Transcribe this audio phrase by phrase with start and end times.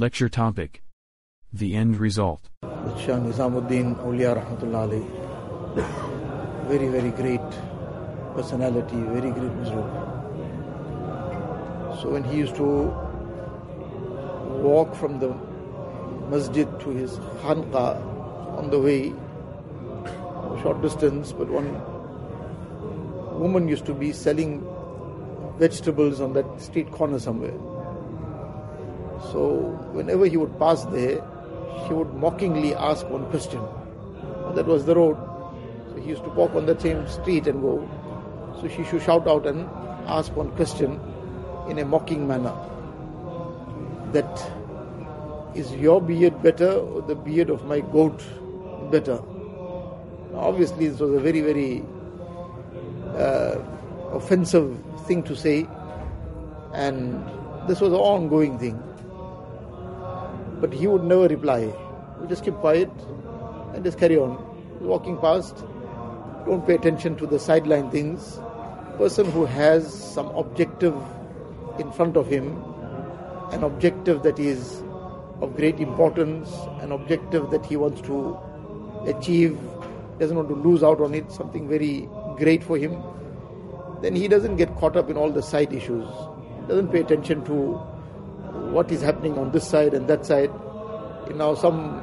[0.00, 0.80] Lecture topic
[1.52, 2.48] The End Result.
[3.04, 3.18] Shah.
[6.68, 7.40] Very, very great
[8.32, 9.88] personality, very great Muslim.
[12.00, 12.68] So when he used to
[14.62, 15.34] walk from the
[16.30, 18.00] masjid to his khanqa
[18.56, 19.12] on the way,
[20.62, 21.74] short distance, but one
[23.40, 24.64] woman used to be selling
[25.58, 27.58] vegetables on that street corner somewhere.
[29.32, 31.22] So whenever he would pass there,
[31.86, 33.60] she would mockingly ask one question.
[34.54, 35.16] That was the road.
[35.90, 37.88] So he used to walk on that same street and go.
[38.60, 39.68] So she should shout out and
[40.06, 41.00] ask one question
[41.68, 42.54] in a mocking manner.
[44.12, 44.52] That
[45.54, 48.22] is your beard better or the beard of my goat
[48.90, 49.20] better?
[50.32, 51.84] Now obviously, this was a very, very
[53.16, 53.58] uh,
[54.12, 55.66] offensive thing to say,
[56.72, 57.22] and
[57.68, 58.82] this was an ongoing thing.
[60.60, 61.72] But he would never reply.
[62.18, 62.90] Would just keep quiet
[63.74, 64.44] and just carry on.
[64.80, 65.64] Walking past,
[66.46, 68.38] don't pay attention to the sideline things.
[68.96, 70.94] Person who has some objective
[71.78, 72.62] in front of him,
[73.52, 74.82] an objective that is
[75.40, 78.36] of great importance, an objective that he wants to
[79.06, 79.56] achieve,
[80.18, 83.00] doesn't want to lose out on it, something very great for him,
[84.02, 86.08] then he doesn't get caught up in all the side issues.
[86.66, 87.80] Doesn't pay attention to
[88.70, 90.50] what is happening on this side and that side.
[91.28, 92.00] You know, some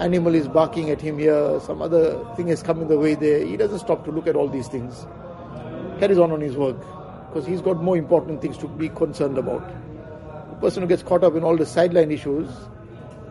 [0.00, 3.44] animal is barking at him here, some other thing has come in the way there.
[3.44, 5.06] He doesn't stop to look at all these things.
[6.00, 6.78] Carries on on his work
[7.28, 9.66] because he's got more important things to be concerned about.
[10.50, 12.48] The person who gets caught up in all the sideline issues,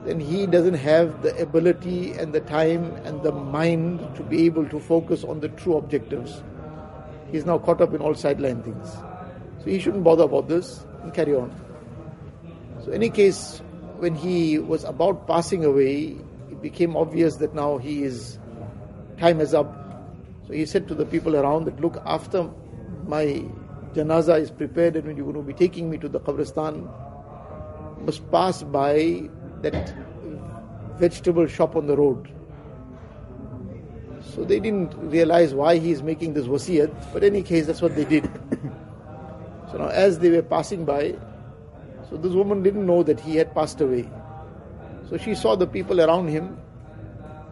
[0.06, 4.68] then he doesn't have the ability and the time and the mind to be able
[4.70, 6.42] to focus on the true objectives.
[7.32, 8.92] He's now caught up in all sideline things.
[9.60, 11.54] So he shouldn't bother about this and carry on.
[12.84, 13.62] So, in any case,
[14.00, 16.18] when he was about passing away,
[16.50, 18.40] it became obvious that now he is
[19.20, 19.72] time is up.
[20.48, 22.50] So he said to the people around that look, after
[23.06, 23.46] my
[23.94, 26.90] janaza is prepared and when you're going to be taking me to the qabristan,
[28.04, 29.30] must pass by
[29.62, 29.94] that
[30.98, 32.32] vegetable shop on the road.
[34.34, 37.82] So they didn't realize why he is making this wasiyat, but in any case, that's
[37.82, 38.24] what they did.
[39.72, 41.16] so now, as they were passing by,
[42.12, 44.08] so this woman didn't know that he had passed away.
[45.10, 46.60] So she saw the people around him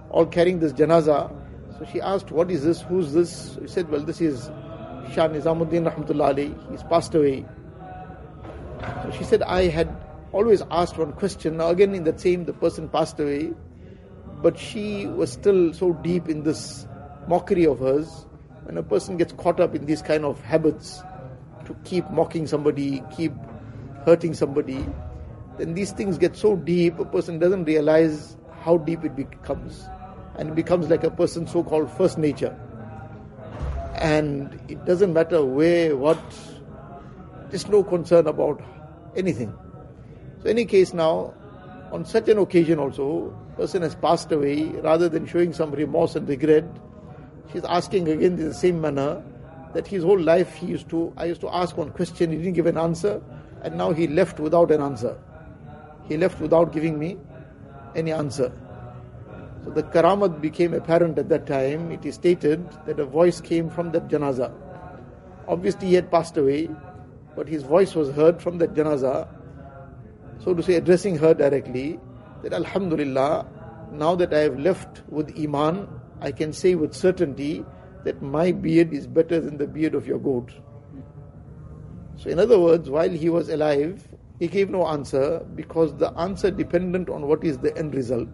[0.09, 1.34] all carrying this janaza.
[1.78, 2.81] So she asked, What is this?
[2.81, 3.58] Who's this?
[3.62, 4.47] He said, Well, this is
[5.14, 6.72] Shah Nizamuddin Rahmatullah Alaih.
[6.72, 7.46] He's passed away.
[9.03, 9.96] So she said, I had
[10.34, 11.56] always asked one question.
[11.56, 13.53] Now, again, in that same, the person passed away,
[14.41, 16.86] but she was still so deep in this
[17.30, 18.26] mockery of hers.
[18.64, 21.02] When a person gets caught up in these kind of habits
[21.66, 23.31] to keep mocking somebody, keep
[24.06, 24.86] hurting somebody,
[25.58, 29.88] then these things get so deep, a person doesn't realize how deep it becomes.
[30.38, 32.58] And it becomes like a person's so called first nature.
[33.96, 36.20] And it doesn't matter where, what,
[37.52, 38.62] just no concern about
[39.16, 39.54] anything.
[40.42, 41.34] So, any case now,
[41.92, 46.30] on such an occasion also, person has passed away, rather than showing some remorse and
[46.30, 46.64] regret,
[47.52, 49.22] she's asking again in the same manner
[49.74, 52.54] that his whole life he used to, I used to ask one question, he didn't
[52.54, 53.22] give an answer,
[53.64, 55.18] and now he left without an answer.
[56.08, 57.18] He left without giving me
[57.96, 58.52] any answer.
[59.64, 61.92] So the karamat became apparent at that time.
[61.92, 64.53] It is stated that a voice came from that janaza.
[65.47, 66.70] Obviously, he had passed away,
[67.36, 69.28] but his voice was heard from that janaza.
[70.40, 72.00] So to say, addressing her directly,
[72.44, 73.46] that Alhamdulillah,
[73.91, 75.88] now that I have left with Iman,
[76.22, 77.66] I can say with certainty
[78.06, 80.52] that my beard is better than the beard of your goat.
[82.19, 84.06] So, in other words, while he was alive,
[84.40, 88.28] he gave no answer because the answer dependent on what is the end result.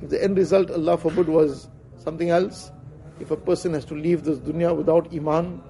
[0.00, 2.70] If the end result, Allah forbid, was something else,
[3.18, 5.60] if a person has to leave this dunya without Iman,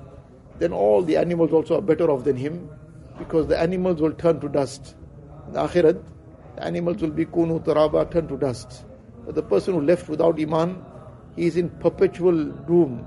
[0.58, 2.68] then all the animals also are better off than him
[3.18, 4.94] because the animals will turn to dust.
[5.46, 6.02] In the Akhirat,
[6.56, 8.84] the animals will be kunu turaba, turn to dust.
[9.24, 10.84] But the person who left without Iman,
[11.34, 13.06] he is in perpetual doom.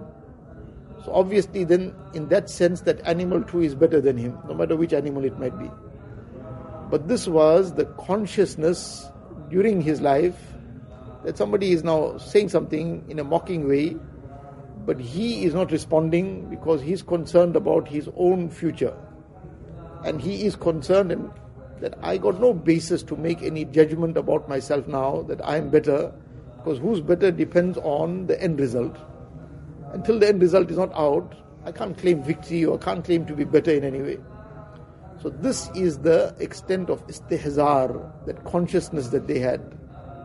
[1.06, 4.76] So obviously, then, in that sense, that animal too is better than him, no matter
[4.76, 5.70] which animal it might be.
[6.90, 9.10] But this was the consciousness
[9.50, 10.36] during his life
[11.24, 13.98] that somebody is now saying something in a mocking way,
[14.86, 18.96] but he is not responding because he is concerned about his own future.
[20.06, 21.32] And he is concerned and
[21.80, 25.70] that I got no basis to make any judgment about myself now that I am
[25.70, 26.14] better,
[26.58, 28.98] because who's better depends on the end result.
[29.94, 31.36] Until the end result is not out,
[31.66, 34.18] I can't claim victory or can't claim to be better in any way.
[35.22, 39.62] So this is the extent of istihzar, that consciousness that they had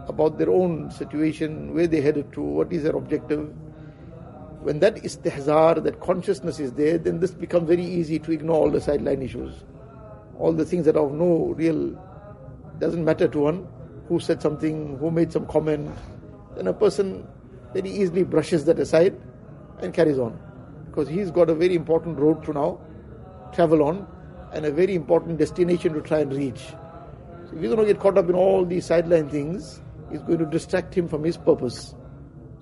[0.08, 3.54] about their own situation, where they headed to, what is their objective.
[4.62, 8.70] When that istihzar, that consciousness is there, then this becomes very easy to ignore all
[8.70, 9.54] the sideline issues.
[10.38, 11.94] All the things that are of no real,
[12.78, 13.68] doesn't matter to one,
[14.08, 15.94] who said something, who made some comment,
[16.56, 17.28] then a person
[17.74, 19.14] very easily brushes that aside
[19.80, 20.38] and carries on.
[20.86, 22.80] Because he's got a very important road to now
[23.52, 24.06] travel on
[24.52, 26.60] and a very important destination to try and reach.
[27.46, 29.80] So if he's going to get caught up in all these sideline things,
[30.10, 31.94] it's going to distract him from his purpose.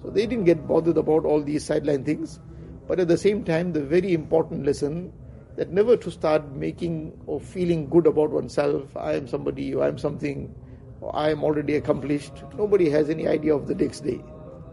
[0.02, 2.40] So they didn't get bothered about all these sideline things.
[2.86, 5.12] But at the same time, the very important lesson
[5.56, 9.88] that never to start making or feeling good about oneself, I am somebody, or I
[9.88, 10.54] am something,
[11.00, 12.44] or I am already accomplished.
[12.56, 14.18] Nobody has any idea of the next day.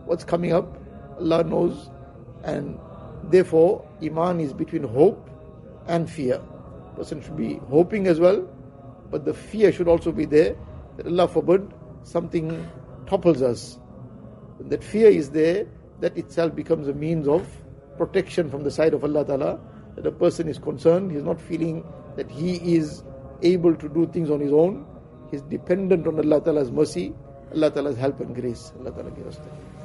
[0.05, 0.77] What's coming up,
[1.19, 1.89] Allah knows.
[2.43, 2.79] And
[3.23, 5.29] therefore, Iman is between hope
[5.87, 6.41] and fear.
[6.95, 8.47] Person should be hoping as well,
[9.09, 10.55] but the fear should also be there
[10.97, 11.73] that Allah forbid
[12.03, 12.69] something
[13.07, 13.79] topples us.
[14.59, 15.65] That fear is there,
[16.01, 17.47] that itself becomes a means of
[17.97, 19.59] protection from the side of Allah Ta'ala.
[19.95, 21.83] That a person is concerned, he's not feeling
[22.15, 23.03] that he is
[23.41, 24.85] able to do things on his own.
[25.31, 27.13] He's dependent on Allah Ta'ala's mercy,
[27.53, 28.71] Allah Ta'ala's help and grace.
[28.79, 29.82] Allah Ta'ala give us that.